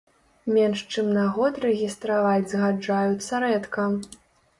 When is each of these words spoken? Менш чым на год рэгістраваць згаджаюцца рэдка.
Менш 0.53 0.79
чым 0.93 1.11
на 1.17 1.25
год 1.35 1.59
рэгістраваць 1.65 2.47
згаджаюцца 2.55 3.43
рэдка. 3.45 3.87